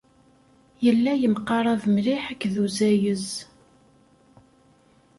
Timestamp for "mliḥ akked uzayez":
1.93-3.27